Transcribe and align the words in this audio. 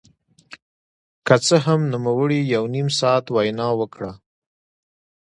که 1.27 1.35
څه 1.45 1.55
هم 1.65 1.79
نوموړي 1.93 2.39
یو 2.53 2.63
نیم 2.75 2.87
ساعت 2.99 3.25
وینا 3.35 3.69
وکړه 3.79 4.11